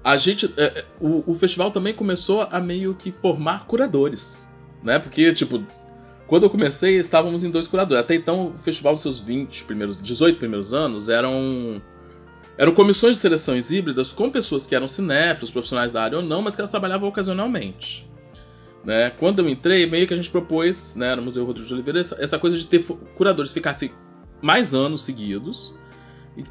[0.03, 0.51] a gente.
[0.57, 4.49] É, o, o festival também começou a meio que formar curadores.
[4.81, 4.97] Né?
[4.97, 5.63] Porque, tipo,
[6.29, 8.03] quando eu comecei, estávamos em dois curadores.
[8.03, 11.81] Até então, o festival dos seus 20 primeiros, 18 primeiros anos eram.
[12.55, 16.41] Eram comissões de seleções híbridas com pessoas que eram cinéfilos, profissionais da área ou não,
[16.41, 18.07] mas que elas trabalhavam ocasionalmente.
[18.83, 19.09] Né?
[19.11, 22.37] Quando eu entrei, meio que a gente propôs, né, no Museu Rodrigo de Oliveira, essa,
[22.37, 22.83] coisa de ter
[23.15, 23.91] curadores ficassem
[24.41, 25.79] mais anos seguidos,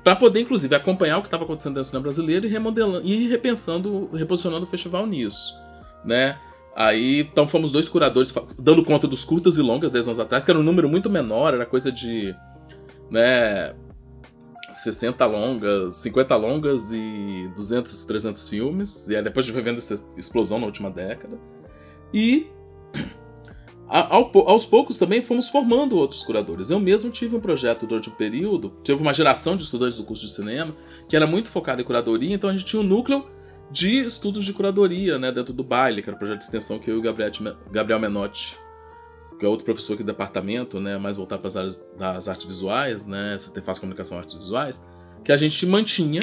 [0.03, 3.29] para poder, inclusive, acompanhar o que estava acontecendo dentro do cinema brasileiro e remodelando e
[3.29, 5.55] repensando, reposicionando o festival nisso,
[6.03, 6.39] né?
[6.81, 10.51] Aí, então fomos dois curadores dando conta dos curtas e longas 10 anos atrás, que
[10.53, 12.33] era um número muito menor, era coisa de,
[13.11, 13.75] né,
[14.71, 19.09] 60 longas, 50 longas e 200, 300 filmes.
[19.09, 21.37] E aí depois a gente foi vendo essa explosão na última década.
[22.15, 22.47] E
[23.89, 26.71] ao, aos poucos também fomos formando outros curadores.
[26.71, 30.27] Eu mesmo tive um projeto durante um período, tive uma geração de estudantes do curso
[30.27, 30.73] de cinema
[31.09, 33.27] que era muito focada em curadoria, então a gente tinha um núcleo
[33.71, 36.91] de estudos de curadoria né, dentro do baile, que era o projeto de extensão que
[36.91, 37.03] eu e o
[37.71, 38.57] Gabriel, Menotti,
[39.39, 42.45] que é outro professor aqui do departamento, né, mais voltado para as áreas das artes
[42.45, 44.85] visuais, né, você faz comunicação artes visuais,
[45.25, 46.21] que a gente mantinha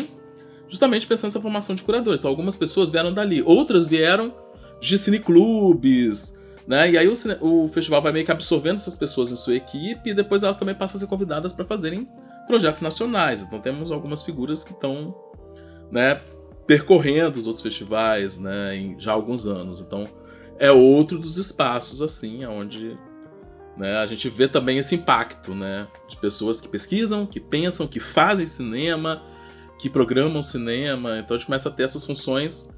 [0.67, 2.19] justamente pensando nessa formação de curadores.
[2.19, 4.34] Então algumas pessoas vieram dali, outras vieram
[4.79, 6.91] de cineclubes, né?
[6.91, 10.13] E aí o, o, festival vai meio que absorvendo essas pessoas em sua equipe e
[10.13, 12.08] depois elas também passam a ser convidadas para fazerem
[12.47, 13.41] projetos nacionais.
[13.41, 15.15] Então temos algumas figuras que estão
[15.91, 16.19] né,
[16.65, 19.82] percorrendo os outros festivais né, em já há alguns anos.
[19.82, 20.08] Então
[20.58, 22.97] é outro dos espaços assim onde
[23.78, 27.99] né, a gente vê também esse impacto né, de pessoas que pesquisam, que pensam, que
[27.99, 29.21] fazem cinema,
[29.78, 31.19] que programam cinema.
[31.19, 32.73] Então a gente começa a ter essas funções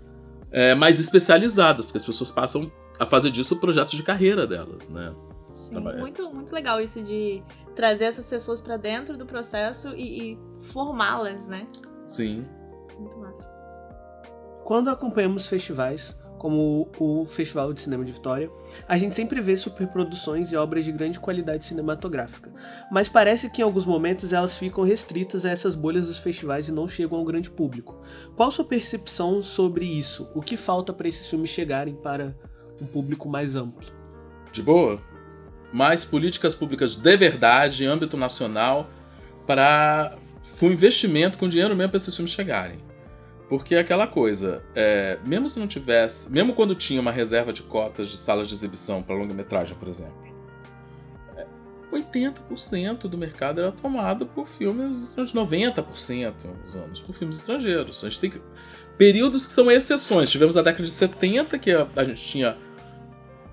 [0.52, 5.14] é, mais especializadas, porque as pessoas passam a fazer disso projetos de carreira delas, né?
[5.56, 7.44] Sim, muito, muito legal isso de
[7.76, 11.68] trazer essas pessoas pra dentro do processo e, e formá-las, né?
[12.06, 12.46] Sim.
[12.98, 13.57] Muito massa.
[14.68, 18.52] Quando acompanhamos festivais, como o Festival de Cinema de Vitória,
[18.86, 22.52] a gente sempre vê superproduções e obras de grande qualidade cinematográfica,
[22.92, 26.74] mas parece que em alguns momentos elas ficam restritas a essas bolhas dos festivais e
[26.74, 28.02] não chegam ao grande público.
[28.36, 30.30] Qual sua percepção sobre isso?
[30.36, 32.36] O que falta para esses filmes chegarem para
[32.82, 33.88] um público mais amplo?
[34.52, 35.02] De boa?
[35.72, 38.90] Mais políticas públicas de verdade, em âmbito nacional,
[39.48, 40.18] para
[40.60, 42.86] com investimento, com dinheiro mesmo para esses filmes chegarem.
[43.50, 47.64] Porque é aquela coisa, é, mesmo se não tivesse, mesmo quando tinha uma reserva de
[47.64, 50.18] cotas de salas de exibição para longa-metragem, por exemplo,
[51.38, 51.46] é,
[51.94, 58.04] 80% do mercado era tomado por filmes, 90% nos anos, por filmes estrangeiros.
[58.04, 58.42] A gente tem que,
[58.98, 60.30] períodos que são exceções.
[60.30, 62.58] Tivemos a década de 70, que a, a gente tinha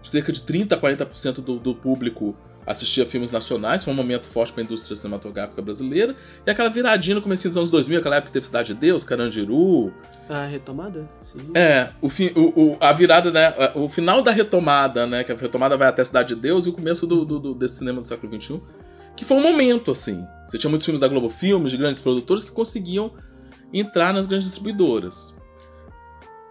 [0.02, 4.62] cerca de 30, 40% do, do público assistia filmes nacionais, foi um momento forte para
[4.62, 6.14] a indústria cinematográfica brasileira,
[6.46, 9.04] e aquela viradinha no começo dos anos 2000, aquela época que teve Cidade de Deus,
[9.04, 9.92] Carandiru.
[10.28, 11.08] A retomada?
[11.22, 11.38] Sim.
[11.54, 13.52] É, o, fi, o, o, a virada, né?
[13.74, 15.22] O final da retomada, né?
[15.24, 17.78] Que a retomada vai até Cidade de Deus e o começo do, do, do desse
[17.78, 18.60] cinema do século XXI.
[19.16, 20.26] Que foi um momento, assim.
[20.46, 23.12] Você tinha muitos filmes da Globo Filmes, de grandes produtores, que conseguiam
[23.72, 25.34] entrar nas grandes distribuidoras.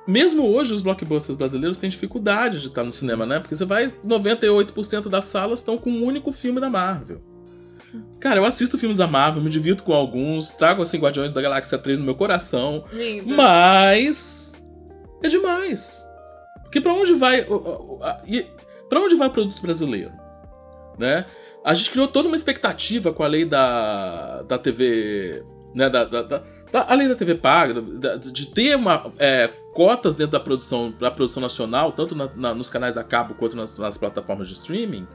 [0.05, 3.39] Mesmo hoje, os blockbusters brasileiros têm dificuldade de estar no cinema, né?
[3.39, 7.21] Porque você vai, 98% das salas estão com um único filme da Marvel.
[8.19, 11.77] Cara, eu assisto filmes da Marvel, me divirto com alguns, trago assim Guardiões da Galáxia
[11.77, 13.33] 3 no meu coração, Lindo.
[13.35, 14.67] mas
[15.21, 16.03] é demais.
[16.63, 17.45] Porque pra onde vai
[18.89, 20.11] para onde vai o produto brasileiro,
[20.97, 21.25] né?
[21.63, 26.21] A gente criou toda uma expectativa com a lei da, da TV, né, da, da,
[26.23, 27.81] da, a lei da TV paga,
[28.19, 32.69] de ter uma é, cotas dentro da produção, da produção nacional, tanto na- na- nos
[32.69, 35.07] canais a cabo quanto nas, nas plataformas de streaming.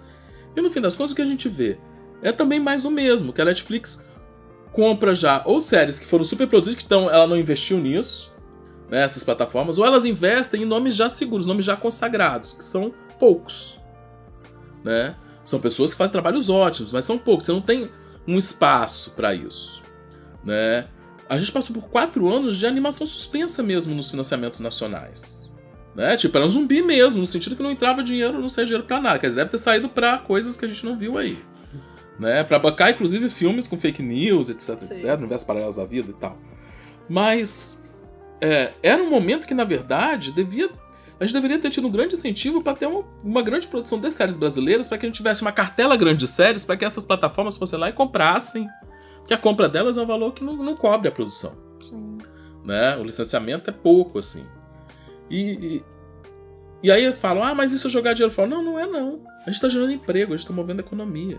[0.56, 1.78] E no fim das contas, o que a gente vê
[2.22, 4.04] é também mais do mesmo, que a Netflix
[4.72, 8.32] compra já ou séries que foram super produzidas, que então ela não investiu nisso,
[8.90, 12.92] né, essas plataformas, ou elas investem em nomes já seguros, nomes já consagrados, que são
[13.18, 13.78] poucos,
[14.84, 15.14] né?
[15.44, 17.88] São pessoas que fazem trabalhos ótimos, mas são poucos, você não tem
[18.26, 19.82] um espaço para isso,
[20.44, 20.88] né?
[21.28, 25.54] A gente passou por quatro anos de animação suspensa mesmo nos financiamentos nacionais.
[25.94, 26.16] Né?
[26.16, 29.00] Tipo, era um zumbi mesmo, no sentido que não entrava dinheiro, não saía dinheiro pra
[29.00, 29.18] nada.
[29.18, 31.36] Quer dizer, deve ter saído pra coisas que a gente não viu aí.
[32.18, 32.42] Né?
[32.44, 34.86] Pra bancar, inclusive, filmes com fake news, etc, Sim.
[34.86, 36.38] etc, universos paralelos da vida e tal.
[37.08, 37.82] Mas
[38.40, 40.70] é, era um momento que, na verdade, devia.
[41.20, 44.10] A gente deveria ter tido um grande incentivo para ter uma, uma grande produção de
[44.10, 47.04] séries brasileiras, para que a gente tivesse uma cartela grande de séries, para que essas
[47.04, 48.68] plataformas fossem lá e comprassem.
[49.28, 52.16] Porque a compra delas é um valor que não, não cobre a produção Sim.
[52.64, 52.96] né?
[52.96, 54.42] O licenciamento é pouco, assim.
[55.28, 55.84] E, e,
[56.84, 58.48] e aí falam, ah, mas isso é jogar dinheiro fora.
[58.48, 59.20] Não, não é não.
[59.46, 61.38] A gente tá gerando emprego, a gente tá movendo a economia.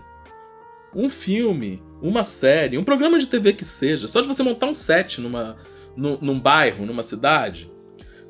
[0.94, 4.74] Um filme, uma série, um programa de TV que seja, só de você montar um
[4.74, 5.56] set numa,
[5.96, 7.68] num, num bairro, numa cidade,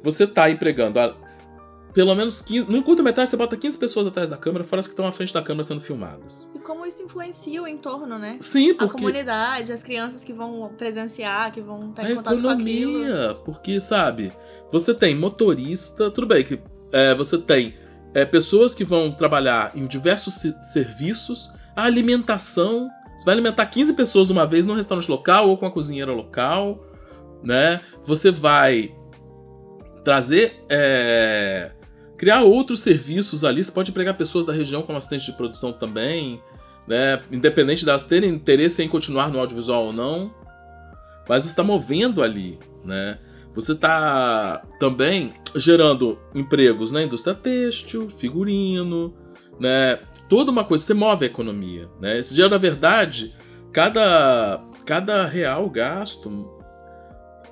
[0.02, 1.14] você tá empregando a-
[1.92, 2.70] pelo menos 15.
[2.70, 5.32] Num curta-metragem você bota 15 pessoas atrás da câmera, fora as que estão à frente
[5.34, 6.50] da câmera sendo filmadas.
[6.54, 8.38] E como isso influencia o entorno, né?
[8.40, 8.92] Sim, A porque.
[8.98, 12.90] comunidade, as crianças que vão presenciar, que vão estar a em contato com aquilo.
[13.04, 14.32] economia, porque, sabe,
[14.70, 16.60] você tem motorista, tudo bem que
[16.92, 17.74] é, você tem
[18.14, 23.92] é, pessoas que vão trabalhar em diversos se- serviços, a alimentação, você vai alimentar 15
[23.94, 26.84] pessoas de uma vez num restaurante local ou com a cozinheira local,
[27.42, 27.80] né?
[28.04, 28.92] Você vai
[30.04, 31.70] trazer, é,
[32.20, 36.38] criar outros serviços ali, você pode empregar pessoas da região como assistente de produção também,
[36.86, 37.22] né?
[37.32, 40.30] Independente delas terem interesse em continuar no audiovisual ou não,
[41.26, 43.18] mas está movendo ali, né?
[43.54, 49.14] Você está também gerando empregos na indústria têxtil, figurino,
[49.58, 50.00] né?
[50.28, 52.18] Toda uma coisa, você move a economia, né?
[52.18, 53.34] Esse dinheiro, na verdade,
[53.72, 56.59] cada, cada real gasto,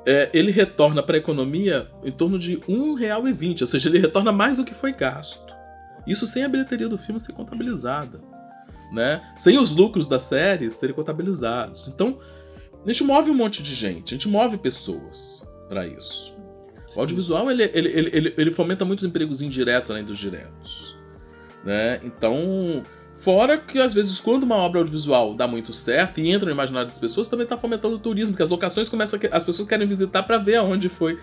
[0.09, 4.33] é, ele retorna para a economia em torno de R$ 1,20, ou seja, ele retorna
[4.33, 5.55] mais do que foi gasto.
[6.07, 8.19] Isso sem a bilheteria do filme ser contabilizada,
[8.91, 9.21] né?
[9.37, 11.89] Sem os lucros da série serem contabilizados.
[11.89, 12.19] Então,
[12.83, 16.35] a gente move um monte de gente, a gente move pessoas para isso.
[16.97, 20.97] O audiovisual ele, ele, ele, ele, ele fomenta muitos empregos indiretos além dos diretos.
[21.63, 22.01] Né?
[22.03, 22.83] Então,
[23.19, 26.87] fora que às vezes quando uma obra audiovisual dá muito certo e entra no imaginário
[26.87, 29.69] das pessoas, também está fomentando o turismo, porque as locações começam a, que- as pessoas
[29.69, 31.19] querem visitar para ver aonde foi,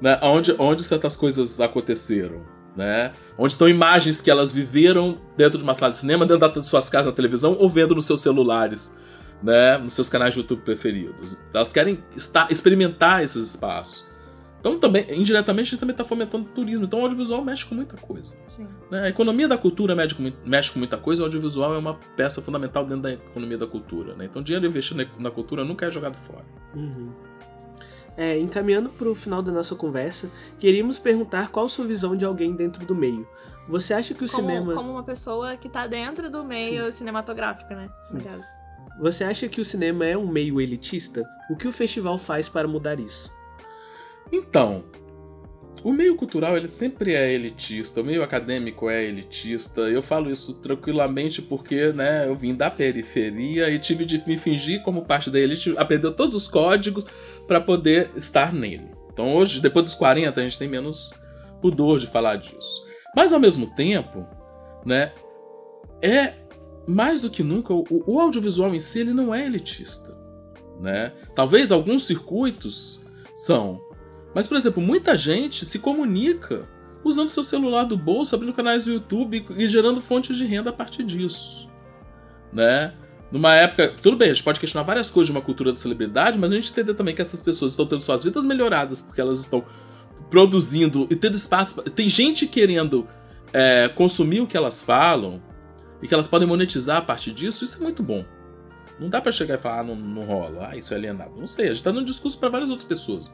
[0.00, 0.18] né?
[0.22, 2.42] Onde, onde certas coisas aconteceram,
[2.76, 3.12] né?
[3.36, 6.88] Onde estão imagens que elas viveram dentro de uma sala de cinema, dentro das suas
[6.88, 8.96] casas na televisão ou vendo nos seus celulares,
[9.42, 9.76] né?
[9.78, 11.36] Nos seus canais de YouTube preferidos.
[11.52, 14.06] Elas querem estar, experimentar esses espaços.
[14.64, 16.86] Então também, indiretamente, a gente também está fomentando o turismo.
[16.86, 18.34] Então o audiovisual mexe com muita coisa.
[18.48, 18.66] Sim.
[18.90, 19.02] né?
[19.02, 22.40] A economia da cultura mexe com, mexe com muita coisa, o audiovisual é uma peça
[22.40, 24.14] fundamental dentro da economia da cultura.
[24.14, 24.24] Né?
[24.24, 26.46] Então dinheiro investido na cultura nunca é jogado fora.
[26.74, 27.12] Uhum.
[28.16, 32.56] É, encaminhando para o final da nossa conversa, queríamos perguntar qual sua visão de alguém
[32.56, 33.28] dentro do meio.
[33.68, 34.72] Você acha que o como, cinema.
[34.72, 37.90] Como uma pessoa que tá dentro do meio cinematográfico, né?
[38.02, 38.18] Sim.
[38.98, 41.22] Você acha que o cinema é um meio elitista?
[41.50, 43.30] O que o festival faz para mudar isso?
[44.32, 44.84] Então,
[45.82, 49.82] o meio cultural ele sempre é elitista, o meio acadêmico é elitista.
[49.82, 54.82] Eu falo isso tranquilamente porque, né, eu vim da periferia e tive de me fingir
[54.82, 57.06] como parte da elite, aprender todos os códigos
[57.46, 58.90] para poder estar nele.
[59.12, 61.12] Então, hoje, depois dos 40, a gente tem menos
[61.60, 62.84] pudor de falar disso.
[63.14, 64.26] Mas ao mesmo tempo,
[64.84, 65.12] né,
[66.02, 66.34] é
[66.86, 70.16] mais do que nunca o, o audiovisual em si ele não é elitista,
[70.80, 71.12] né?
[71.34, 73.00] Talvez alguns circuitos
[73.34, 73.80] são,
[74.34, 76.68] mas, por exemplo, muita gente se comunica
[77.04, 80.72] usando seu celular do bolso, abrindo canais do YouTube e gerando fontes de renda a
[80.72, 81.68] partir disso.
[82.52, 82.94] Né?
[83.30, 83.94] Numa época.
[84.02, 86.54] Tudo bem, a gente pode questionar várias coisas de uma cultura da celebridade, mas a
[86.54, 89.64] gente entender também que essas pessoas estão tendo suas vidas melhoradas porque elas estão
[90.30, 91.82] produzindo e tendo espaço.
[91.82, 93.06] Tem gente querendo
[93.52, 95.40] é, consumir o que elas falam
[96.02, 98.24] e que elas podem monetizar a partir disso, isso é muito bom.
[98.98, 101.34] Não dá para chegar e falar, ah, não, não rola, ah, isso é alienado.
[101.36, 103.30] Não sei, a gente tá dando discurso para várias outras pessoas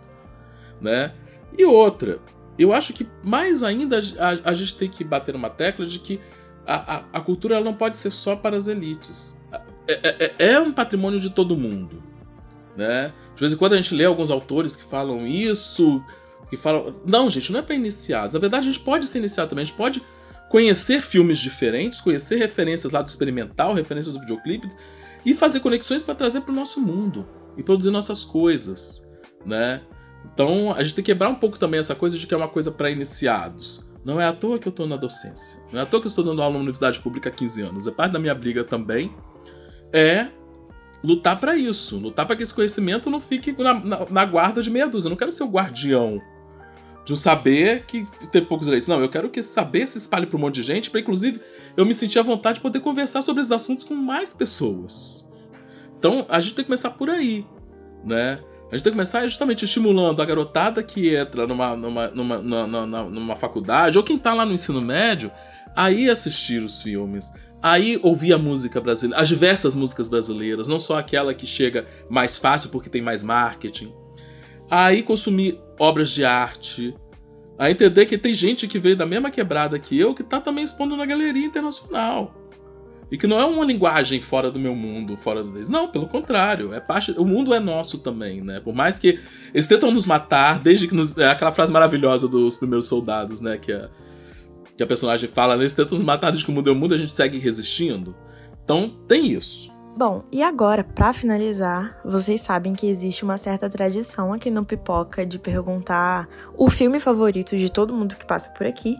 [0.80, 1.12] né?
[1.56, 2.18] E outra,
[2.58, 6.20] eu acho que mais ainda a, a gente tem que bater numa tecla de que
[6.66, 9.44] a, a, a cultura ela não pode ser só para as elites.
[9.88, 12.02] É, é, é, um patrimônio de todo mundo,
[12.76, 13.12] né?
[13.34, 16.04] De vez em quando a gente lê alguns autores que falam isso,
[16.48, 16.94] que falam...
[17.06, 18.34] Não, gente, não é para iniciados.
[18.34, 20.02] Na verdade, a gente pode ser iniciado também, a gente pode
[20.48, 24.68] conhecer filmes diferentes, conhecer referências lá do experimental, referências do videoclipe,
[25.24, 29.08] e fazer conexões para trazer para o nosso mundo e produzir nossas coisas,
[29.44, 29.82] né?
[30.32, 32.48] Então a gente tem que quebrar um pouco também essa coisa de que é uma
[32.48, 33.88] coisa para iniciados.
[34.04, 35.58] Não é à toa que eu tô na docência.
[35.72, 37.86] Não é à toa que eu estou dando aula na universidade pública há 15 anos.
[37.86, 39.14] É parte da minha briga também.
[39.92, 40.28] É
[41.02, 41.98] lutar para isso.
[41.98, 45.08] Lutar para que esse conhecimento não fique na, na, na, guarda de meia dúzia.
[45.08, 46.20] Eu não quero ser o guardião
[47.04, 48.88] de um saber que teve poucos direitos.
[48.88, 51.40] Não, eu quero que esse saber se espalhe para um monte de gente, para inclusive
[51.76, 55.30] eu me sentir à vontade de poder conversar sobre esses assuntos com mais pessoas.
[55.98, 57.44] Então a gente tem que começar por aí,
[58.04, 58.40] né?
[58.70, 62.86] A gente tem que começar justamente estimulando a garotada que entra numa, numa, numa, numa,
[63.04, 65.30] numa faculdade, ou quem tá lá no ensino médio,
[65.74, 70.78] a ir assistir os filmes, aí ouvir a música brasileira, as diversas músicas brasileiras, não
[70.78, 73.92] só aquela que chega mais fácil porque tem mais marketing.
[74.70, 76.94] Aí consumir obras de arte,
[77.58, 80.62] a entender que tem gente que veio da mesma quebrada que eu que tá também
[80.62, 82.39] expondo na galeria internacional.
[83.10, 85.68] E que não é uma linguagem fora do meu mundo, fora do deles.
[85.68, 86.72] Não, pelo contrário.
[86.72, 87.12] É parte.
[87.18, 88.60] O mundo é nosso também, né?
[88.60, 89.18] Por mais que
[89.52, 91.18] eles tentam nos matar, desde que nos.
[91.18, 93.58] É aquela frase maravilhosa dos primeiros soldados, né?
[93.58, 93.88] Que a,
[94.76, 95.62] que a personagem fala, né?
[95.62, 98.14] Eles tentam nos matar desde que o mundo é o mundo, a gente segue resistindo.
[98.64, 99.70] Então tem isso.
[99.96, 105.26] Bom, e agora, para finalizar, vocês sabem que existe uma certa tradição aqui no Pipoca
[105.26, 108.96] de perguntar o filme favorito de todo mundo que passa por aqui.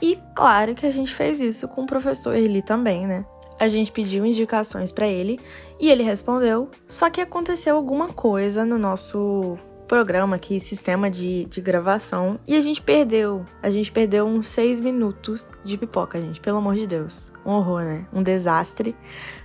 [0.00, 3.24] E claro que a gente fez isso com o professor Eli também, né?
[3.60, 5.38] A gente pediu indicações para ele
[5.78, 6.70] e ele respondeu.
[6.88, 12.60] Só que aconteceu alguma coisa no nosso programa aqui, sistema de, de gravação, e a
[12.60, 13.44] gente perdeu.
[13.60, 16.40] A gente perdeu uns seis minutos de pipoca, gente.
[16.40, 17.32] Pelo amor de Deus.
[17.44, 18.06] Um horror, né?
[18.12, 18.96] Um desastre.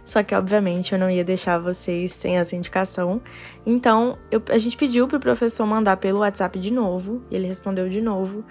[0.05, 3.21] Só que, obviamente, eu não ia deixar vocês sem essa indicação.
[3.65, 7.89] Então, eu, a gente pediu pro professor mandar pelo WhatsApp de novo, e ele respondeu
[7.89, 8.45] de novo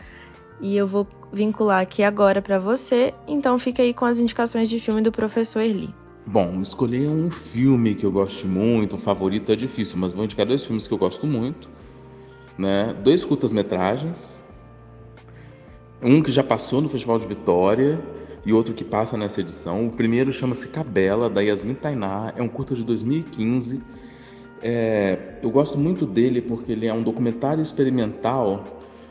[0.61, 4.79] e eu vou vincular aqui agora para você, então fica aí com as indicações de
[4.79, 5.95] filme do professor Erli.
[6.27, 10.47] Bom, escolher um filme que eu gosto muito, um favorito é difícil, mas vou indicar
[10.47, 11.69] dois filmes que eu gosto muito,
[12.57, 12.95] né?
[13.03, 14.43] Dois curtas-metragens,
[16.03, 18.01] um que já passou no Festival de Vitória
[18.47, 19.87] e outro que passa nessa edição.
[19.87, 23.83] O primeiro chama-se Cabela, da Yasmin Tainá, é um curta de 2015.
[24.63, 28.65] É, eu gosto muito dele porque ele é um documentário experimental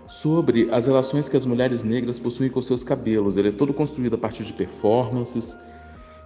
[0.07, 3.37] sobre as relações que as mulheres negras possuem com seus cabelos.
[3.37, 5.57] Ele é todo construído a partir de performances.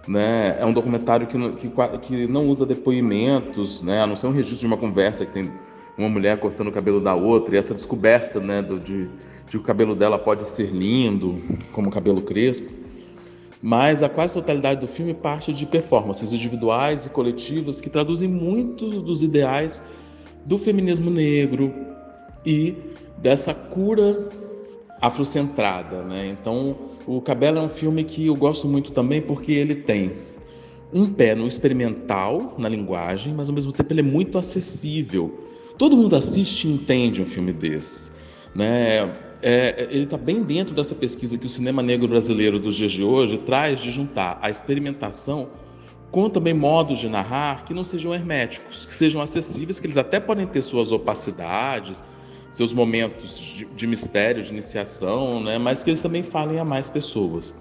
[0.06, 0.56] Né?
[0.58, 1.70] É um documentário que não, que,
[2.02, 4.02] que não usa depoimentos, né?
[4.02, 5.50] a não ser um registro de uma conversa que tem
[5.98, 9.10] uma mulher cortando o cabelo da outra e essa descoberta né, do, de, de
[9.50, 11.42] que o cabelo dela pode ser lindo,
[11.72, 12.72] como cabelo crespo.
[13.60, 19.02] Mas a quase totalidade do filme parte de performances individuais e coletivas que traduzem muitos
[19.02, 19.82] dos ideais
[20.44, 21.74] do feminismo negro
[22.46, 22.76] e
[23.20, 24.28] dessa cura
[25.00, 26.28] afrocentrada, né?
[26.28, 30.12] Então, o Cabela é um filme que eu gosto muito também porque ele tem
[30.92, 35.38] um pé no experimental na linguagem, mas ao mesmo tempo ele é muito acessível.
[35.76, 38.10] Todo mundo assiste e entende um filme desse.
[38.54, 39.12] Né?
[39.40, 43.04] É, ele está bem dentro dessa pesquisa que o cinema negro brasileiro dos dias de
[43.04, 45.48] hoje traz de juntar a experimentação
[46.10, 50.18] com também modos de narrar que não sejam herméticos, que sejam acessíveis, que eles até
[50.18, 52.02] podem ter suas opacidades,
[52.58, 55.58] seus momentos de, de mistério, de iniciação, né?
[55.58, 57.56] mas que eles também falem a mais pessoas.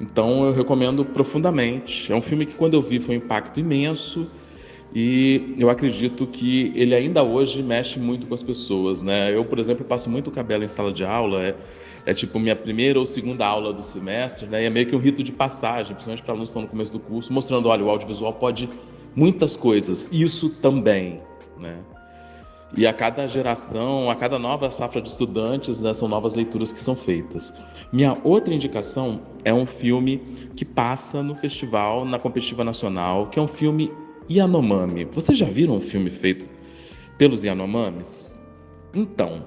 [0.00, 2.10] Então eu recomendo profundamente.
[2.10, 4.30] É um filme que quando eu vi foi um impacto imenso
[4.94, 9.30] e eu acredito que ele ainda hoje mexe muito com as pessoas, né?
[9.36, 11.54] Eu, por exemplo, passo muito cabelo em sala de aula, é,
[12.06, 14.62] é tipo minha primeira ou segunda aula do semestre, né?
[14.62, 16.92] E é meio que um rito de passagem, principalmente para alunos que estão no começo
[16.92, 18.70] do curso, mostrando, olha, o audiovisual pode
[19.14, 21.20] muitas coisas, isso também,
[21.58, 21.76] né?
[22.76, 26.78] E a cada geração, a cada nova safra de estudantes, né, são novas leituras que
[26.78, 27.52] são feitas.
[27.92, 30.18] Minha outra indicação é um filme
[30.54, 33.92] que passa no festival, na competitiva nacional, que é um filme
[34.30, 35.04] Yanomami.
[35.06, 36.48] Vocês já viram um filme feito
[37.18, 38.40] pelos Yanomamis?
[38.94, 39.44] Então,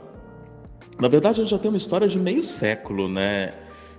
[1.00, 3.54] na verdade, a gente já tem uma história de meio século, né?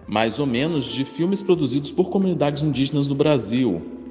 [0.07, 4.04] Mais ou menos, de filmes produzidos por comunidades indígenas do Brasil.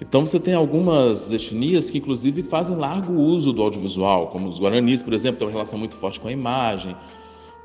[0.00, 5.02] Então você tem algumas etnias que inclusive fazem largo uso do audiovisual, como os guaranis,
[5.02, 6.94] por exemplo, tem uma relação muito forte com a imagem,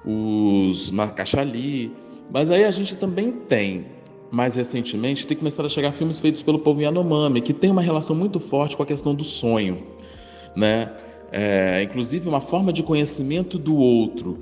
[0.05, 1.91] os macaxali.
[2.32, 3.86] Mas aí a gente também tem,
[4.32, 8.15] mais recentemente, tem começado a chegar filmes feitos pelo povo Yanomami, que tem uma relação
[8.15, 9.86] muito forte com a questão do sonho,
[10.55, 10.93] né?
[11.34, 14.38] É, inclusive uma forma de conhecimento do outro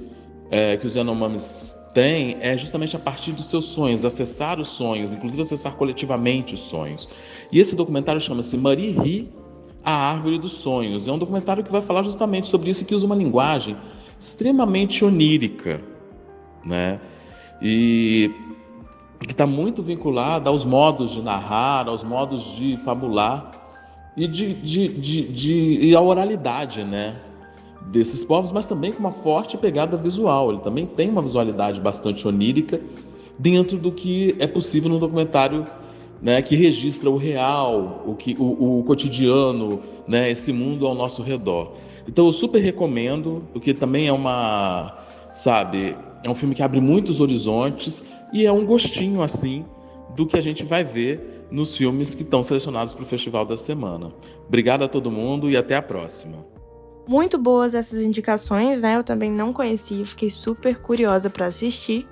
[0.52, 5.14] é, que os Yanomamis têm é justamente a partir dos seus sonhos, acessar os sonhos,
[5.14, 7.08] inclusive acessar coletivamente os sonhos.
[7.52, 9.32] E esse documentário chama-se Ri,
[9.84, 11.08] a Árvore dos Sonhos.
[11.08, 13.78] É um documentário que vai falar justamente sobre isso, que usa uma linguagem
[14.20, 15.82] extremamente onírica,
[16.66, 17.00] né?
[17.62, 18.32] E
[19.20, 23.52] que está muito vinculada aos modos de narrar, aos modos de fabular
[24.16, 27.16] e de, de, de, de e à oralidade, né?
[27.88, 30.52] Desses povos, mas também com uma forte pegada visual.
[30.52, 32.80] Ele também tem uma visualidade bastante onírica
[33.38, 35.66] dentro do que é possível no documentário
[36.22, 41.24] né, que registra o real, o, que, o, o, cotidiano, né, esse mundo ao nosso
[41.24, 41.74] redor.
[42.08, 44.98] Então eu super recomendo, porque também é uma,
[45.34, 48.04] sabe, é um filme que abre muitos horizontes
[48.34, 49.66] e é um gostinho assim
[50.16, 53.56] do que a gente vai ver nos filmes que estão selecionados para o Festival da
[53.56, 54.12] Semana.
[54.48, 56.59] Obrigado a todo mundo e até a próxima.
[57.10, 58.96] Muito boas essas indicações, né?
[58.96, 62.08] Eu também não conhecia, fiquei super curiosa para assistir.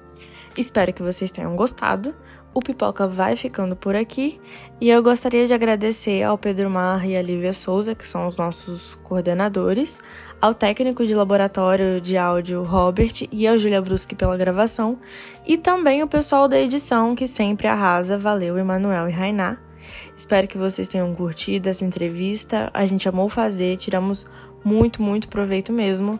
[0.57, 2.15] Espero que vocês tenham gostado.
[2.51, 4.41] O Pipoca vai ficando por aqui
[4.81, 8.37] e eu gostaria de agradecer ao Pedro Mar e a Lívia Souza, que são os
[8.37, 9.99] nossos coordenadores,
[10.41, 14.97] ao técnico de laboratório de áudio Robert e ao Julia Bruschi pela gravação,
[15.45, 18.17] e também o pessoal da edição que sempre arrasa.
[18.17, 19.66] Valeu, Emanuel e Rainá.
[20.15, 22.69] Espero que vocês tenham curtido essa entrevista.
[22.73, 24.25] A gente amou fazer, tiramos
[24.63, 26.19] muito, muito proveito mesmo.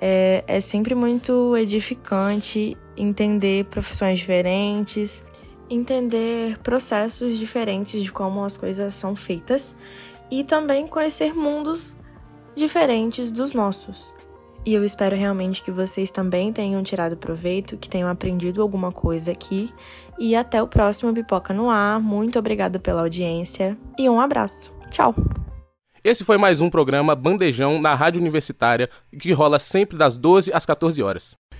[0.00, 5.22] É, é sempre muito edificante entender profissões diferentes,
[5.68, 9.76] entender processos diferentes de como as coisas são feitas
[10.30, 11.96] e também conhecer mundos
[12.54, 14.12] diferentes dos nossos.
[14.64, 19.32] E eu espero realmente que vocês também tenham tirado proveito, que tenham aprendido alguma coisa
[19.32, 19.72] aqui.
[20.18, 21.98] E até o próximo Pipoca no Ar.
[21.98, 24.74] Muito obrigada pela audiência e um abraço.
[24.90, 25.14] Tchau!
[26.04, 28.88] Esse foi mais um programa Bandejão na Rádio Universitária,
[29.18, 31.39] que rola sempre das 12 às 14 horas.